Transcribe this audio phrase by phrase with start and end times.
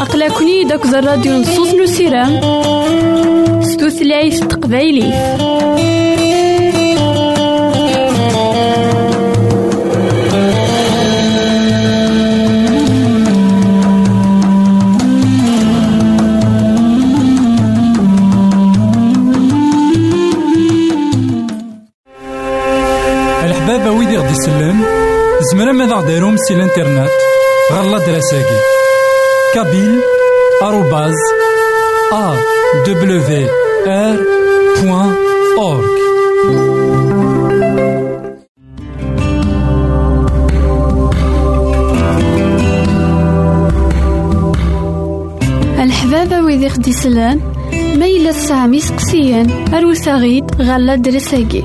[0.00, 2.40] أقلكني داك الراديو نصوص نسيران
[3.62, 5.12] ستوثلايف تقبايلي.
[26.50, 27.10] سي الانترنت
[27.72, 28.60] غالا دراساكي
[29.54, 30.00] كابيل
[30.62, 31.14] آروباز
[32.12, 32.34] أ
[32.86, 33.48] دبليو
[33.86, 34.16] آر
[34.82, 35.14] بوان
[35.58, 35.90] أورك
[45.78, 47.40] الحبابة ويدي خدي سلان
[47.72, 51.64] ميلا سامي سقسيان أروساغيد غالا درساكي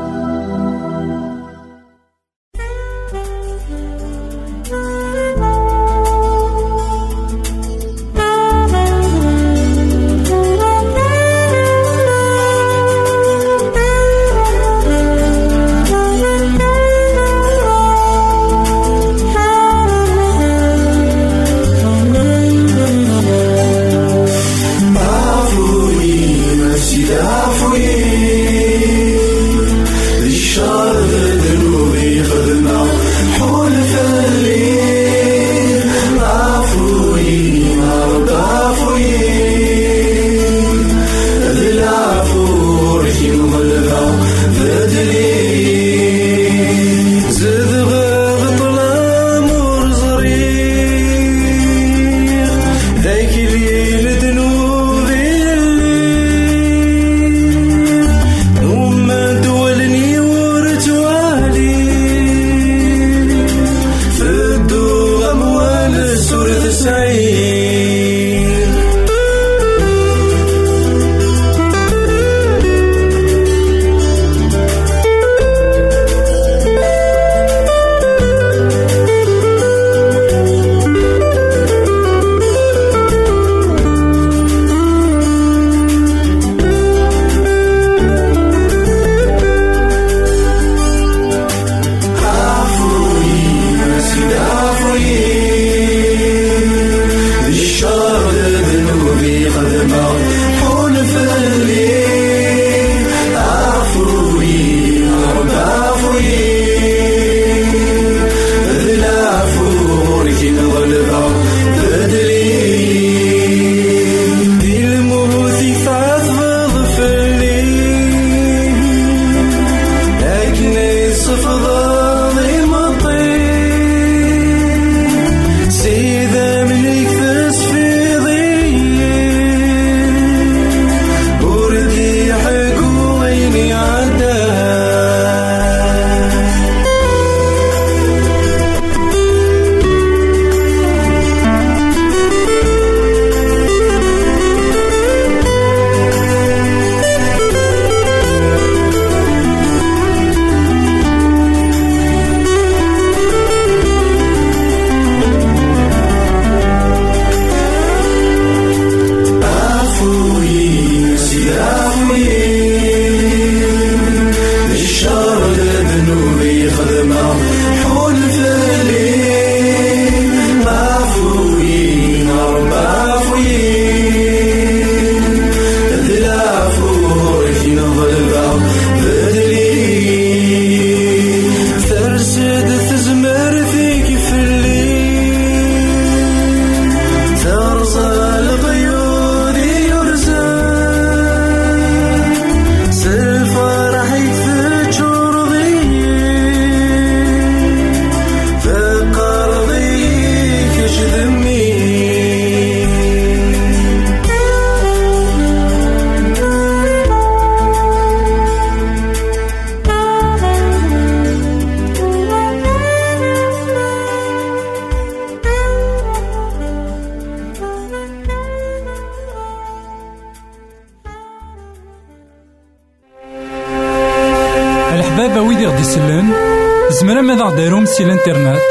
[227.61, 228.61] غديرهم سي الانترنت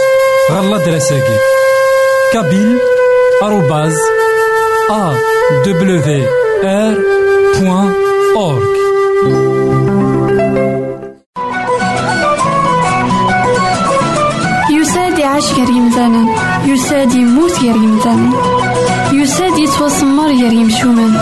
[0.53, 1.37] غالا دراساكي.
[2.33, 2.79] kabyle
[3.45, 4.03] arobase
[4.91, 5.91] awr.org
[14.71, 16.23] يساد يعيش غير يمثالا
[16.67, 18.31] يساد يموت غير يمثالا
[19.13, 21.15] يساد يتوسمر غير يمشومان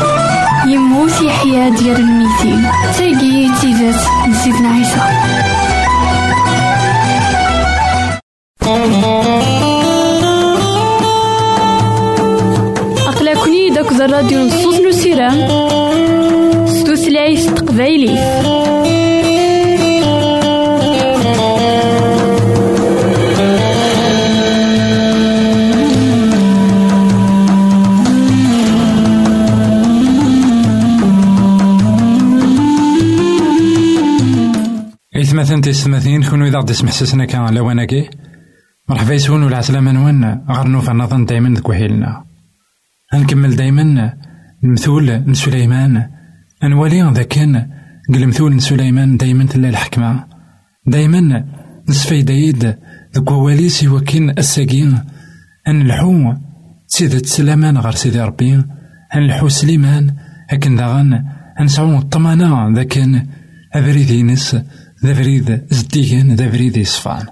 [0.67, 2.69] يموت يحيا ديال الميتين.
[2.99, 5.00] تاقي تيزات نسيتنا عيسى.
[14.19, 15.38] الراديو نصوص نسيران
[16.67, 18.15] ستوثلايف تقبايلي.
[35.17, 38.11] إثمثن تيستمثين كونو إذا غدي سمحسسنا كان لواناكي
[38.88, 41.71] مرحبا يسون ولا عسلامة نوان غير نوفا نظن دايما ذك
[43.13, 44.13] هنكمل دايما
[44.65, 46.11] المثول سليمان
[46.65, 47.71] أنوالي ذاك كان
[48.11, 50.25] المثول سليمان دايما تلا الحكمة.
[50.87, 51.45] دايما
[51.89, 52.77] نسفي دايد
[53.17, 54.99] ذك والي سوا كين الساقين.
[55.69, 56.35] أن الحو
[56.87, 58.55] سيدة سلامان غير سيدي ربي.
[59.15, 60.15] أن الحو سليمان
[60.49, 61.25] هكن داغن
[61.61, 62.99] أنسعو الطمأنة ذاك
[63.75, 64.55] أبريد ينس
[65.05, 67.27] ذا بريد زديان ذا بريد يصفان.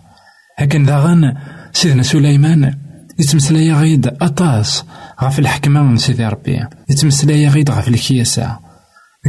[0.59, 1.35] هكن داغن
[1.73, 2.86] سيدنا سليمان
[3.19, 4.85] يتمسلايا غيد أطاس
[5.23, 6.67] غف الحكمة من سيدي ربي.
[6.91, 8.59] يتمسلايا غيد غف الكياسة.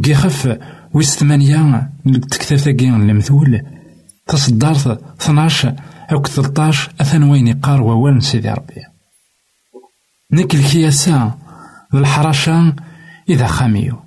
[0.04, 0.58] كي خف
[0.94, 1.90] ويس ثمانية
[2.32, 3.62] تكتب ثقين المثول
[4.28, 5.76] تصدرت 12
[6.12, 8.82] أو 13 أثن وين يقار ووال سيدي ربي.
[10.32, 11.36] نك الكياسة
[11.94, 12.76] الحرشة
[13.30, 14.00] إذا خاميو.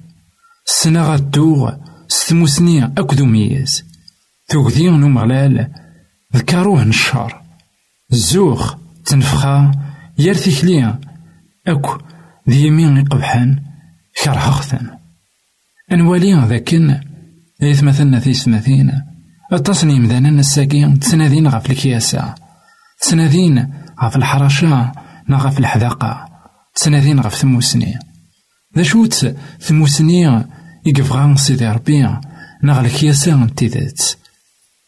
[0.69, 1.73] السنة غدوغ
[2.09, 3.85] ستموسني أكدو ميز
[4.49, 5.73] تغذي نمغلال
[6.37, 7.43] ذكروه نشار.
[8.13, 8.80] الزوخ
[9.11, 9.73] تنفخا
[10.19, 11.01] يار تكليا
[11.67, 11.99] أكو
[12.51, 13.63] ذي يمين يقبحان
[14.25, 14.91] كرهختن
[15.93, 17.01] أنوالي ذاكن
[17.63, 18.93] إيث مثلنا في سمثين
[19.53, 22.35] التصني مذانا الساقين تسنادين غف الكياسة.
[23.01, 23.73] تسنادين
[24.03, 24.93] غف الحرشة
[25.29, 26.29] نا غف الحذاقة.
[26.75, 27.99] تسنادين غف ثموسني.
[28.77, 30.45] ذا شوت ثموسني
[30.87, 32.03] يقفغان سيدي ربي
[32.63, 34.03] نا الكياسة تيذات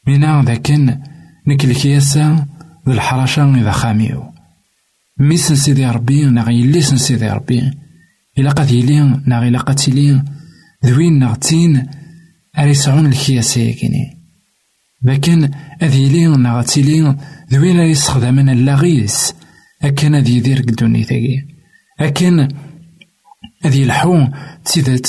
[0.06, 0.98] مينا ذاكن
[1.46, 2.46] نك الكياسة
[2.86, 4.32] ذو الحرشة إذا خاميو
[5.18, 7.70] ميسن سيدي ربي نا يليسن سيدي ربي.
[8.38, 10.24] إلا قد يلي نا إلا قد تيلي
[10.84, 11.86] ذوين نغتين
[12.58, 14.18] أريسعون الكياسة يكيني.
[15.02, 15.50] لكن
[15.82, 17.16] أذ يلي نا غتيلي
[17.52, 19.34] ذوين يستخدمن اللاغيس
[19.82, 21.36] أكن أذ يدير قدوني ثاقي
[22.00, 22.48] أكن
[23.64, 24.26] أذ يلحو
[24.64, 25.06] تيدات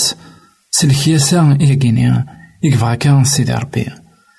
[0.72, 2.26] سلكياسة يكيني.
[2.64, 3.86] يكفغا كان سيدي ربي.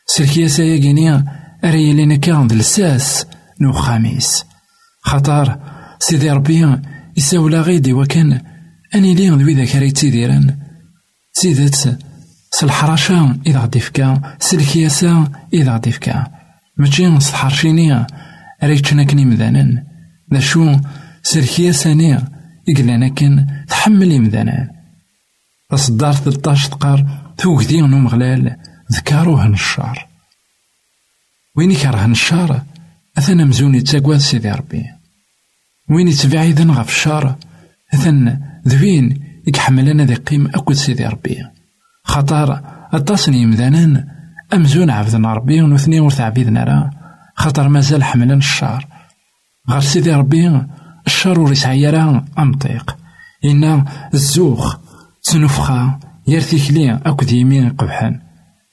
[0.07, 1.25] سلكياسة يكيني
[1.65, 3.27] أري لينا كان دلساس
[3.61, 4.45] نو خاميس
[5.01, 5.59] خطر
[5.99, 6.79] سيدي ربي
[7.17, 8.41] يساولا غيدي وكان
[8.95, 10.57] أني لي ذوي ذاك راه تيديرن
[11.33, 11.77] سيدات
[12.51, 16.27] سالحرشة إذا غدي فكا سلكياسة إذا غدي فكا
[16.77, 17.93] ماشي سالحرشيني
[18.63, 19.83] راه تشناكني مذانن
[20.35, 20.77] ذا شو
[21.23, 22.19] سلكياساني
[22.69, 24.69] إقلانا كان تحمل إمذانان
[25.71, 27.07] تصدار 13 تقار
[27.39, 28.57] توكدي نمغلال
[28.93, 30.14] ذكروه الشار
[31.57, 32.63] وين يكره الشار
[33.19, 34.85] أثنا مزوني تاقواد سيدي ربي.
[35.91, 37.37] وين يتبعيدن غف الشار
[37.95, 41.37] أثن ذوين يكحملنا ذي قيم أكد سيدي ربي.
[42.05, 42.61] خطر
[42.95, 44.09] التصني مذانان
[44.55, 46.91] أمزون عبدنا ربي ونثني ورث عبيدنا راه
[47.37, 48.87] خطر مازال حملن الشار.
[49.71, 50.63] غير سيدي ربي
[51.07, 52.97] الشر وريس عيارا أمطيق
[53.45, 53.85] إن
[54.15, 54.77] الزوخ
[55.23, 58.21] تنفخا يرثي كلي أكد يمين قبحان.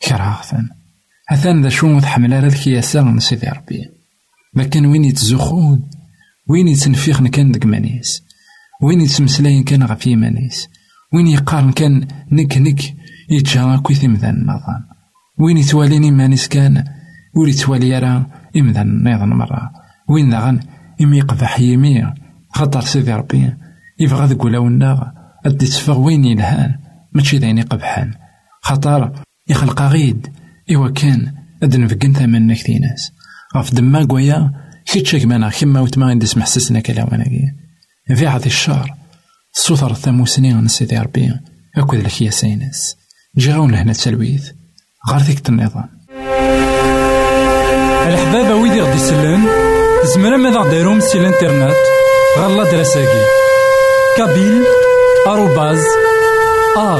[0.08, 0.70] كراهثن
[1.32, 3.90] أثان ذا شو تحمل على الكياسة من سيدي ربي.
[4.56, 5.90] لكن وين يتزوخون
[6.50, 8.24] وين يتنفيخن كان دك مانيس؟
[8.82, 10.70] وين يتمسلاين كان غف يمانيس
[11.14, 12.82] وين يقارن كان نك نك
[13.30, 14.84] يتجا كويث إمذان النظام
[15.40, 16.84] وين يتواليني مانيس كان؟
[17.36, 18.26] ور يتوالي راه
[18.58, 19.72] إمذان نيضا مرة
[20.10, 20.60] وين داغن
[21.02, 22.14] إمي يقبح يمي
[22.50, 23.54] خاطر سيدي ربي.
[24.00, 25.14] يبغى ذك ولاونا
[25.46, 26.76] أدي تفغ وين يلهان؟
[27.14, 28.14] ماشي داين يقبحان
[28.62, 29.12] خاطر
[29.48, 30.41] يخلق غيد.
[30.76, 33.12] إوا كان أد نفقن ثمن نكتي ناس.
[33.58, 34.52] غف دما قويا
[34.86, 37.52] كيتشا كمانا كما وتما غندي سمح سسنا كلاواناكي
[38.16, 38.94] في عاد الشهر
[39.54, 41.32] سوثر ثموسني عن سيدي ربي.
[41.78, 42.96] أكد لك يا سيناس
[43.38, 44.52] جي غاون هنا تسلويث
[45.10, 45.90] غير ذيك النظام
[48.08, 49.48] الحبابة ويدي غدي يسلن
[50.16, 51.76] زمرا ماذا غديرهم سي الانترنت
[52.38, 53.26] غالا دراساكي.
[54.18, 54.64] كابيل
[55.28, 55.84] آروباز
[56.78, 57.00] أ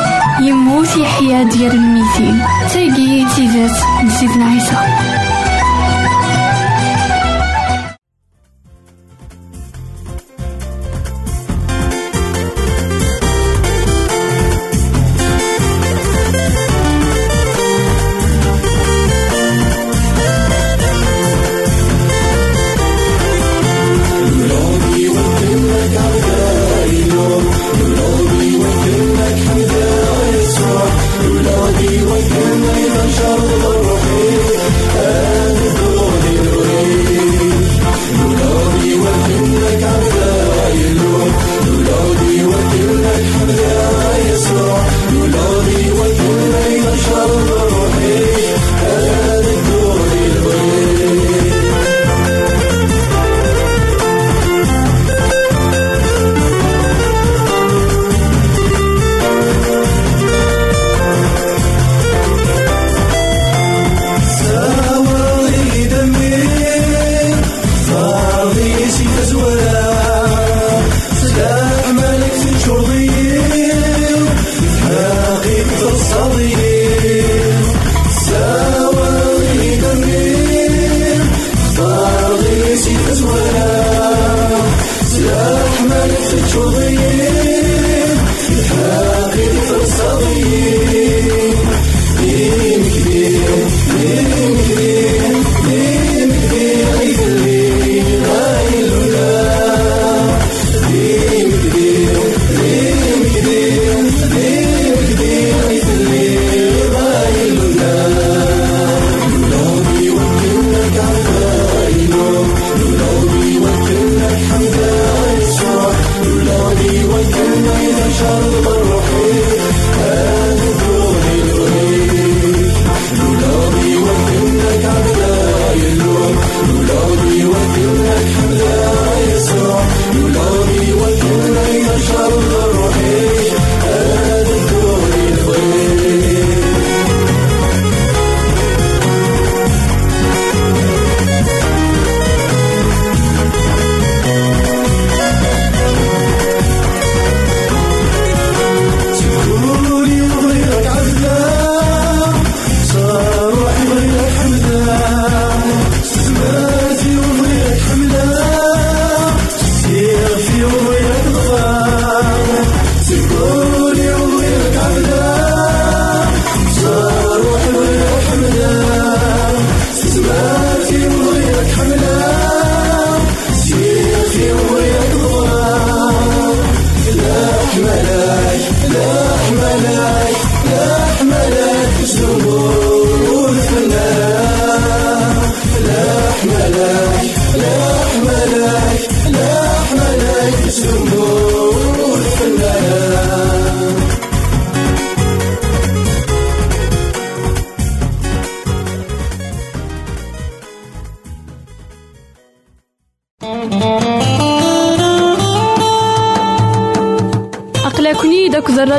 [0.41, 2.41] يموت يحيا ديال الميتين.
[2.73, 5.20] تاقي تيزات نسيتنا عيسى.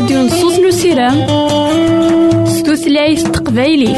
[0.02, 1.26] داك الراديو نصوص نسيرام
[2.46, 3.92] ستوثلايف تقبايلي.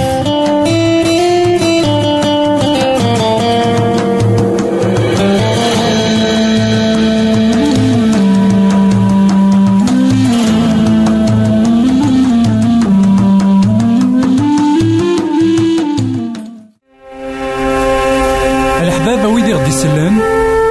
[19.69, 20.21] يسلن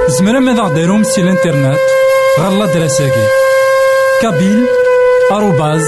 [0.08, 1.78] زمرا ماذا غديرهم سي الانترنت.
[2.40, 3.26] غالا دراساكي.
[4.22, 4.83] كابيل.
[5.30, 5.84] آروباز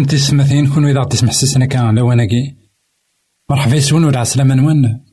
[0.00, 2.56] إثمثن تسمثين كونو إذا تسمح سسنا كان لواناكي
[3.50, 5.04] مرحبا يسون ولا عسلامة نوان؟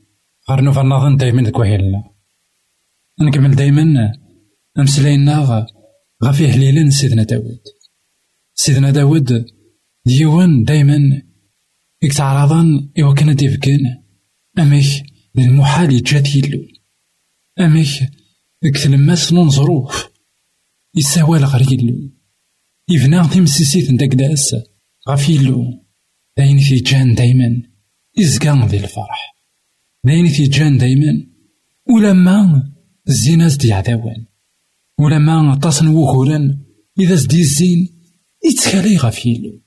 [0.50, 2.04] غير فالنظن دايما ديك وهيلنا
[3.20, 4.12] نكمل دايما.
[4.78, 5.66] أمسلاينا
[6.24, 7.60] غفي هليلا سيدنا داود
[8.54, 9.46] سيدنا داود
[10.06, 11.22] ديوان دايما.
[12.02, 14.02] يكتعرضان إوا كان ديفكان
[14.58, 15.04] أميك
[15.38, 16.60] المحال يجات يلو
[17.60, 17.88] أميك
[18.74, 20.08] كتلماس نون ظروف
[20.94, 22.10] يساوال غير يلو
[22.90, 24.54] يبنى تيمسيسيت نداك داس.
[25.10, 25.84] غف يلو
[26.36, 27.62] داين في جان دايما
[28.18, 29.34] إزقان ذي الفرح.
[30.04, 31.26] داين في جان دايما
[31.90, 32.72] ولما
[33.08, 34.26] الزيناز دي عداوان.
[34.98, 36.58] ولما طاسن وغورا
[36.98, 37.88] إذا زدي الزين
[38.44, 39.62] يتخالي غف يلو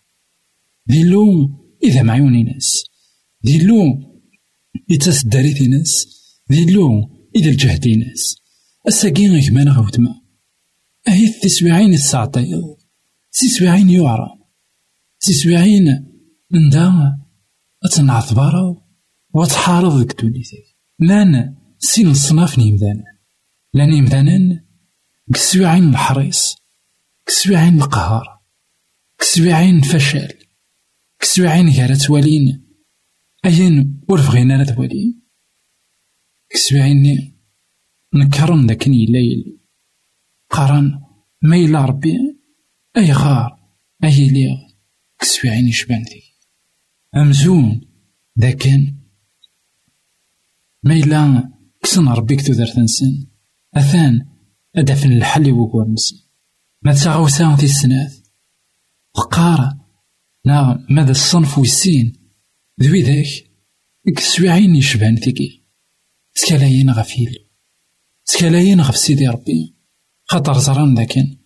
[0.88, 1.50] ديلو
[1.84, 2.84] إذا معيوني ناس.
[3.44, 3.84] ديلو
[4.92, 6.08] إذا داريتي ناس.
[6.50, 8.36] ديلو إذا الجهدي ناس.
[8.88, 10.22] الساقين غيكمان غوتما.
[11.08, 12.78] أهي التسويعين الساعطيض
[13.32, 14.41] سيسويعين يعرى
[15.24, 15.86] سيسويعين
[16.52, 17.18] من دا
[17.86, 18.84] أتنعثبارو
[19.34, 20.64] وتحارض ديك دونيتك
[21.00, 23.04] لأن سين الصناف نيمدانا
[23.74, 24.66] لأن نيمدانا
[25.34, 26.56] كسويعين الحريص
[27.26, 28.42] كسويعين القهار
[29.20, 30.34] كسويعين الفشل
[31.20, 32.68] كسويعين غير توالين
[33.46, 35.22] أين ور بغينا لا توالين
[36.50, 37.34] كسويعين
[38.14, 39.60] نكرن لكن يليل
[40.50, 41.02] قرن
[41.42, 42.18] ما ربي
[42.98, 43.60] أي غار
[44.04, 44.71] أي ليغ.
[45.22, 46.24] كسويعين يشبان ذي
[47.16, 47.82] أمزون
[48.38, 48.96] لكن
[50.84, 51.52] ما إلا
[51.84, 53.28] كسن ربيك تودر تنسن
[53.76, 54.26] أثان
[54.76, 56.16] أدفن الحل وقوى نسن.
[56.82, 58.14] ما تساغوسا في السنات
[59.16, 59.80] وقارا
[60.46, 62.14] نا ماذا الصنف والسين؟
[62.82, 63.52] ذوي ذاك.
[64.16, 65.62] كسويعين يشبهن ثقي
[66.36, 67.36] تكالاين غفيل
[68.26, 69.76] تكالاين غف سيدي ربي.
[70.26, 71.38] خاطر زران لكن.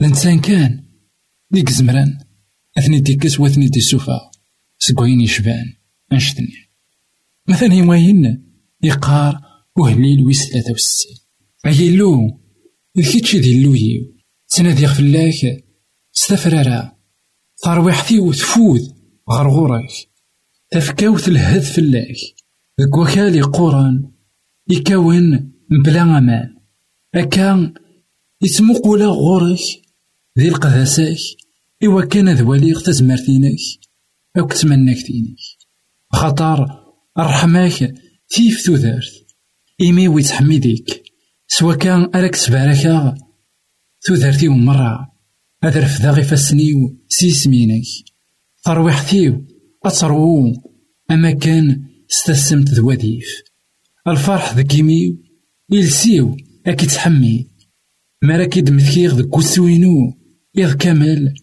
[0.00, 0.84] الإنسان كان.
[1.50, 2.29] ديك زمران.
[2.78, 4.30] أثني ديكس وأثني دي السوفا
[4.78, 5.74] سكوين يشبان
[6.12, 6.70] أنشتني.
[7.48, 8.52] مثلا يماين
[8.82, 9.40] يقار
[9.76, 11.16] وهليل ويس ثلاثة وستين
[11.66, 12.40] أيلو
[12.98, 14.16] الكيتشي دي اللويو
[14.48, 15.64] تنادي فلاك
[16.12, 16.96] ستفرارا
[17.62, 18.90] ترويحتي وتفوذ
[19.30, 19.90] غرغورك.
[20.70, 22.16] تفكاوت الهد فلاك.
[22.80, 24.10] ذك وكالي قران
[24.70, 25.52] يكون
[25.84, 26.56] بلا أمان.
[27.14, 27.74] أكا
[28.42, 29.60] يتمقولا غورك
[30.38, 31.18] ذي القداساك
[31.84, 33.58] إوا كان ذواليغ تزمرتينك
[34.38, 35.36] أو كتمناك تينك
[36.12, 36.66] خطر
[37.18, 37.94] الرحماك
[38.28, 39.26] تيف تودرت
[39.80, 41.02] إيمي ويتحميديك
[41.48, 43.14] سوا كان أراك سباركا
[44.02, 45.12] تودرتي مرة
[45.64, 47.84] هذا رفدا غي فاسنيو سيسمينك
[48.64, 49.44] ترويحتيو
[49.84, 50.52] أترو
[51.10, 53.42] أما كان استسمت ذواديف
[54.08, 55.18] الفرح ذكيميو
[55.70, 57.46] يلسيو أكي تحمي.
[58.22, 60.18] مراكي مثكيغ ذك وسوينو
[60.58, 61.34] إذ كامل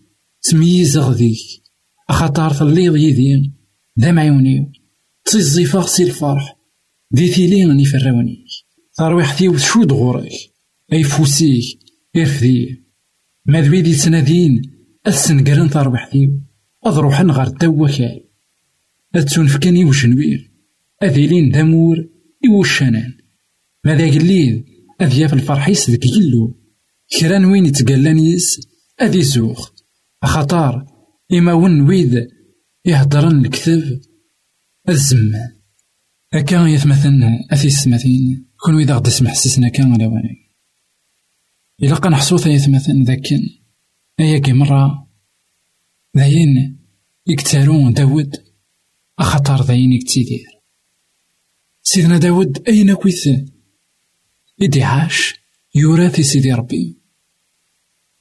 [0.52, 1.64] تمييز غذيك
[2.10, 3.52] أخطار تليض يدي
[4.00, 4.72] ذا معيونيو
[5.26, 6.58] تيزيفاغ سي الفرح.
[7.12, 8.48] دي ثيلي فراونيك
[8.98, 10.32] ترويحتي وشود غورك
[10.94, 11.80] أي فوسيك
[12.16, 12.84] إرفديه
[13.46, 14.62] ما ذوي دي تنادين؟
[15.08, 16.30] السنقرن تربحتي
[16.84, 18.24] أضروحن غار الدواكاي
[19.16, 20.52] أتونفكاني وشنوير.
[21.04, 22.08] أذيلين دامور
[22.46, 23.14] إوشانان
[23.86, 24.66] ماذا قليل
[25.02, 26.60] أذياف الفرحيس ذك يلو
[27.20, 28.68] كران وين يتقلان يس
[29.02, 29.72] أذي زوخ
[30.23, 30.86] أخطار
[31.34, 32.27] إما ون ويد
[32.86, 34.01] يهدرن الكتاب
[34.89, 35.58] الزمان
[36.34, 40.47] أكا يثمثن أثي السماثين كون ويدا غد اسمح سسنا كان على واني
[41.84, 43.27] إلا قا نحصو يثمثن ذاك
[44.19, 45.08] أياكي مرة
[46.17, 46.80] ذاين
[47.27, 48.36] يكتارون داود
[49.19, 50.45] أخطر ذاين يكتيدير.
[51.84, 53.30] سيدنا داود أين كويث؟
[54.62, 55.36] إدي عاش
[55.75, 56.97] يوراثي سيدي ربي.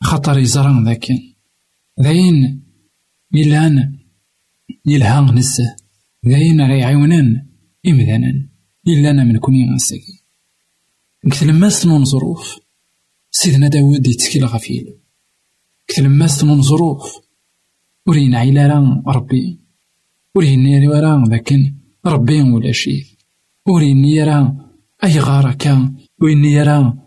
[0.02, 1.06] خطر يزران ذاك
[2.00, 2.62] ذاين
[3.32, 3.98] ميلان
[4.87, 5.76] يلها نزه
[6.26, 7.46] ذاين راه يعاونان
[7.87, 8.48] إمذانا
[8.88, 10.22] إلا من كوني غنساكي
[11.30, 12.61] كتلماس من ظروف.
[13.30, 14.94] سيدنا داود يتكل غفيل
[15.87, 17.20] كتلماس من ظروف.
[18.06, 19.61] ورين عيلا ربي.
[20.35, 21.74] ورين ورا لكن
[22.06, 23.04] ربي ولا شيء.
[23.66, 24.56] ورين يرى
[25.04, 26.98] أي غارة كان وين يرى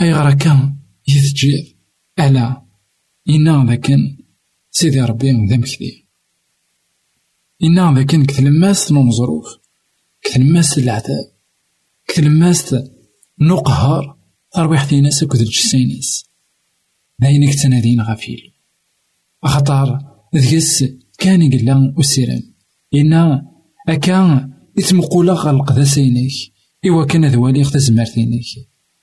[0.00, 0.76] أي غارة كان
[1.08, 1.76] يتجير
[2.18, 2.62] ألا.
[3.28, 4.21] إنا لكن
[4.74, 6.04] سيدي ربي ذا مكذي
[7.62, 9.46] إنا لكن كتلماس من ظروف
[10.22, 11.32] كتلماس العذاب
[12.06, 12.74] كتلماس
[13.40, 14.16] نقهر
[14.54, 16.24] ترويح ناس أكد الجسينيس
[17.18, 18.52] داين كتنادين غفيل
[19.44, 19.98] خطر
[20.34, 20.84] ذكس
[21.18, 22.42] كان يقلا أسيران
[22.94, 23.52] إنا
[23.88, 26.32] أكا إتمقولا غلق ذا سينيك
[26.86, 28.46] إوا كان ذواليغ تزمرتينيك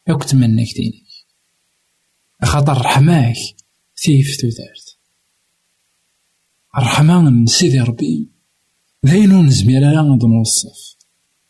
[0.10, 1.10] أو كتمنيك دينيك
[2.44, 3.36] خاطر رحماك
[4.06, 4.89] ثيف تودارت
[6.78, 8.28] الرحمة من سيدي ربي.
[9.06, 10.96] ذاينو نزمير لا نوصف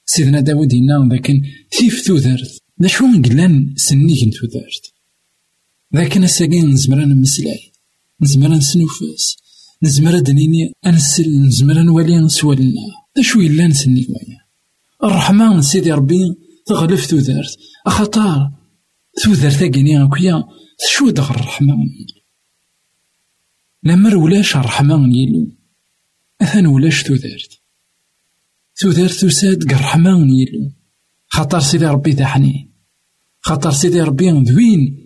[0.05, 1.41] سيدنا داود هنا لكن
[1.77, 4.93] ثيف تودارت دا شو قلان سنيك تودارت
[5.91, 7.71] لكن الساقين نزمر نمسلاي
[8.21, 9.37] نزمر نسنوفاس
[9.83, 11.47] نزمر دنيني أنسل.
[11.47, 12.81] نزمر نولي نسوالنا
[13.15, 14.39] دا شو إلا نسني ويا
[15.03, 18.51] الرحمة من سيدي ربي تغلف تودارت أخطار
[19.23, 20.43] تودارت أكيني أكويا
[20.91, 21.75] شو دغ الرحمة
[23.83, 25.51] لمر ولاش الرحمة من يلو
[26.41, 27.61] أثن ولاش تودارت
[28.75, 30.71] تودارت تساد الرحمة من يلو
[31.27, 32.71] خاطر سيدي ربي ذا حنين
[33.41, 35.05] خاطر سيدي ربي ذوين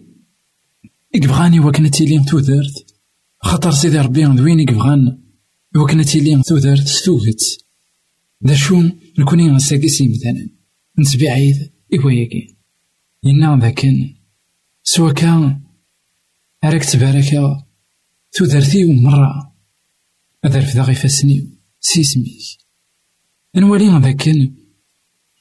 [1.15, 2.95] إكبغاني وكنا تيلين تودارت
[3.39, 5.19] خاطر سيدي ربي ذوين إكبغان
[5.75, 7.63] وكنا تيلين تودارت ستوغت
[8.41, 8.83] دا شو
[9.19, 10.49] نكوني نساقسي مثلا
[10.99, 12.55] نسبي عيد إيوا ياكي
[13.25, 14.15] إنا ذاكن
[14.83, 15.61] سوا كان
[16.63, 17.62] أراك تبارك
[18.33, 19.55] تودرتي مرة.
[20.43, 21.49] أدر في ذاغي فاسني.
[21.79, 22.41] سيسميك.
[23.55, 24.55] نولي ذاكن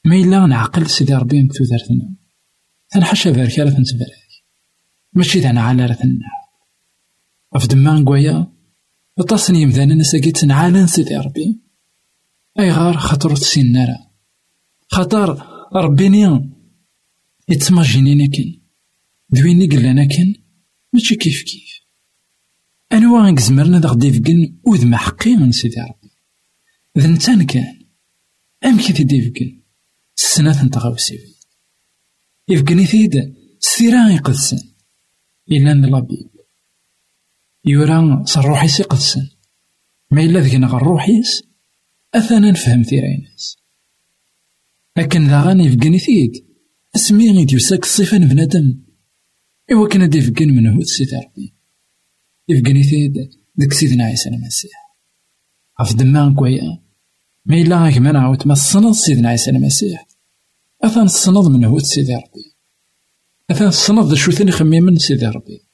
[0.05, 2.15] ما إلا نعقل سيدي ربي تودرتنا
[2.89, 4.43] تنحشى بارك على تنتبارك
[5.13, 6.19] ماشي دانا على رثنا
[7.59, 8.53] في دما نقويا.
[9.17, 11.59] وطاسني يمدانا نساقي تنعالن سيدي ربي.
[12.59, 13.97] أي غار خاطر تسينارا
[14.91, 16.51] خاطر ربيني
[17.49, 18.61] يتماجينينا كن
[19.29, 20.33] دويني قلانا كن
[20.93, 21.43] ماشي كيف.
[22.93, 26.11] أنواع نكزمرنا دا غدي فكن وذ حقي من سيدي ربي.
[26.97, 27.85] ذا نتان كان
[28.65, 29.61] أم كي تدي فكن
[30.17, 31.35] السنة تغاوسيوي
[32.47, 34.57] يفكني ثيد ستيرا يقدسن.
[35.51, 36.29] إلا نلابيب
[37.65, 39.29] يورا صروحيس يقدسن.
[40.11, 41.43] ما إلا ذكنا غروحيس
[42.15, 43.57] أثنا نفهم ثيرينس
[44.97, 46.31] لكن ذا غاني يفكني ثيد
[46.95, 48.83] اسمي غيد يساك الصفة بنادم.
[49.71, 51.52] إوا كان دي فكان من هو سيدي
[52.47, 54.71] ثيد ديك سيدنا عيسى المسيح
[55.79, 56.83] عف دمان كويا
[57.45, 60.07] ما إلا غاك ما نعاود ما الصنض سيدنا عيسى المسيح
[60.83, 62.55] أثان الصنض من هو سيدي ربي
[63.49, 65.67] أثان الصنض دا شو ثاني خميمن سيدي ربي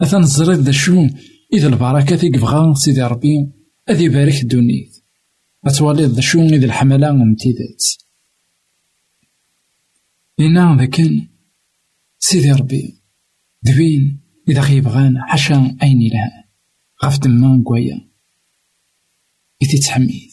[0.00, 1.06] أثان الزريد دا شو
[1.52, 3.52] إذا البركة يبغى سيدي ربي
[3.90, 4.88] أذي بارك الدنيا
[5.64, 7.84] أتوالي دا شو إذا الحملة امتدات
[10.40, 11.28] إنا ذا كان
[12.18, 13.02] سيدي ربي
[13.62, 16.44] دوين إذا غيبغان حاشا أين لها؟
[17.04, 18.08] غاف دما نكوايا
[19.62, 20.30] إذا تحميد.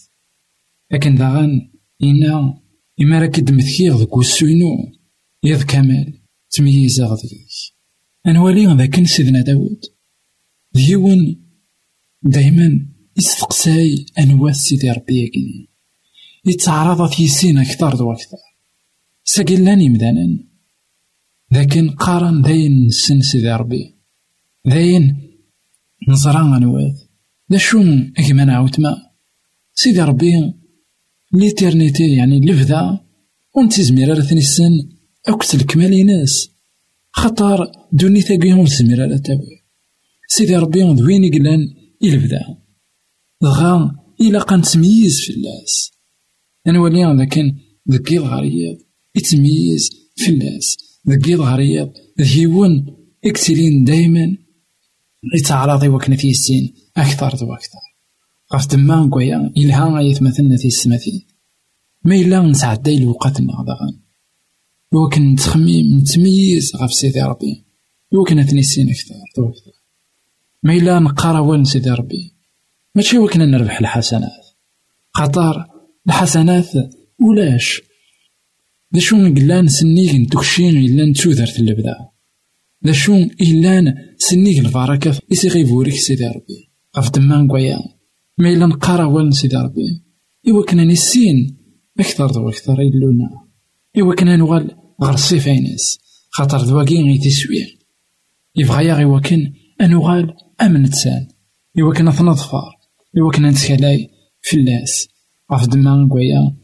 [0.91, 1.72] لكن داغان
[2.04, 2.62] إنا
[3.02, 4.93] إما راك دمثكيغ ذك وسوينو
[5.43, 6.13] يض كمال
[6.50, 7.48] تمييز غذيك
[8.28, 9.86] أنوالي ذاك سيدنا داود.
[10.74, 11.45] ديون
[12.24, 12.86] دايما
[13.17, 15.69] يستقساي أنواع سيدي ربي
[16.45, 18.38] يتعرض في سين أكثر وأكثر
[19.24, 20.38] ساقلاني مدانا
[21.52, 23.98] لكن قارن داين نسن سيدي ربي.
[24.65, 25.17] داين
[26.10, 26.95] نزرع نواد
[27.50, 27.84] دا شو
[28.17, 28.98] أكما نعاود ما
[29.74, 30.32] سيدي ربي
[31.34, 33.00] ليترنيتي يعني لفدا
[33.56, 34.89] ونتي زميرة رثني السن
[35.28, 36.50] أكت الكمال ناس
[37.12, 39.63] خطر دوني تاقيهم زميرة لا تاوي
[40.28, 41.60] سيدي ربي وين يقلان
[42.02, 42.58] يلفدا
[43.41, 45.91] دغا إلا قان تمييز في الناس
[46.67, 47.56] أنا ولي لكن
[47.91, 48.78] ذكي الغريض
[49.15, 50.78] يتميز في الناس
[51.10, 51.91] ذكي الغريض
[52.22, 52.86] ذيون
[53.26, 54.38] اكتلين دايما
[55.36, 57.79] يتعرض وكنا في السين أكثر وأكثر.
[58.53, 61.27] غف دما نكويا إلها يتمثلنا في السماثين
[62.03, 63.99] ما إلا نسعداي الوقتنا دغا
[64.91, 67.65] وكن نتخميم نتميز غف سيدي ربي.
[68.12, 69.15] وكنا تنسين أكثر
[69.49, 69.71] أكثر
[70.63, 72.34] ما إلا نقرا وين سيدي ربي.
[72.95, 74.45] ماشي وكنا نربح الحسنات.
[75.13, 75.65] خاطر
[76.08, 76.69] الحسنات
[77.19, 77.82] ولاش؟
[78.91, 82.09] دا شو قلان سنيك نتكشين إلا نتوذرت اللبدا دا
[82.92, 86.72] شو إلا سنيك البركة إسي غيبوريك سيدي ربي.
[86.98, 87.80] غف دما نكويا
[88.38, 90.04] ما إلا نقرأ والن سيدي ربي.
[90.48, 91.58] إوا كنا نسين
[92.00, 93.30] أكثر دو أكثر إلونا
[94.00, 97.80] إوا كنا نوال غير الصيف عينيس خاطر دواكي غي تسوي
[98.56, 101.28] يبغى يا غي كان أنوغال أمن تسان.
[101.80, 102.72] إوا كنا تنظفر
[103.18, 104.10] إوا كنا نتكلاي
[104.42, 105.08] في اللاس
[105.54, 106.56] غف دما نكويا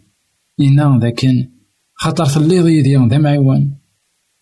[0.60, 1.50] إنا ذاكن
[1.94, 3.76] خاطر تليض يدي ذا معيوان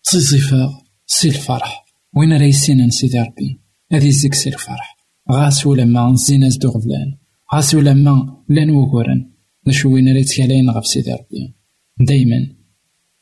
[0.02, 1.84] سي صفا سي الفرح.
[2.16, 3.60] وين رايسين سيدي ربي
[3.92, 4.96] هذي زيك سي الفرح.
[5.32, 7.18] غاس ولما نزينا زدو غفلان.
[7.54, 9.30] غاس ولما لأن وكورن
[9.66, 11.54] نشو وين راه يتكالاين غف سيدي ربي
[12.00, 12.56] دايما.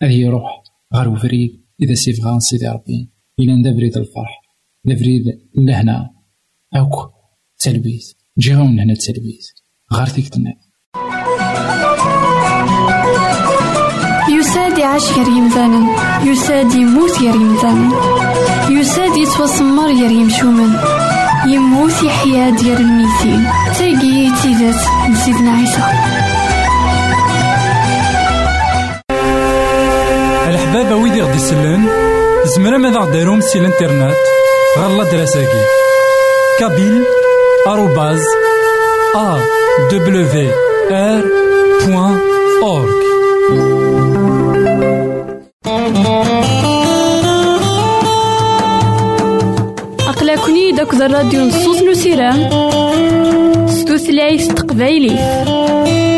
[0.02, 0.62] هذه يروح
[0.94, 1.62] غار وفريد.
[1.82, 4.42] إذا سيفغان سيدي ربي إلا ندا بريد الفرح.
[4.84, 6.10] دا بريد لهنا
[6.76, 7.12] أوك.
[7.58, 8.16] تلبيس.
[8.38, 9.54] جي غاون هنا التلبيس
[9.92, 10.54] غار تيكتنا
[14.82, 15.80] يعيش غير يمثالا
[16.24, 17.88] يساد يموت غير يمثالا
[18.70, 20.76] يساد يتوسمر غير يمشومن
[21.46, 23.48] يموت يحيا ديال الميتين.
[23.78, 25.82] تيجي تيزات نسيدنا عيسى.
[30.48, 31.88] الحبابة ويدي غدي يسلن
[32.44, 34.16] زمرا ماذا غديرهم سي الانترنت؟
[34.78, 35.64] غالا دراساكي.
[36.58, 37.04] كابيل
[37.66, 38.22] آروباز
[39.16, 39.38] أ
[39.90, 40.50] دبليو
[40.90, 41.24] آر
[41.86, 42.20] بوان
[51.02, 52.50] داك الراديو نصوص نسيران
[53.68, 56.11] ستوثلايف تقبايلي.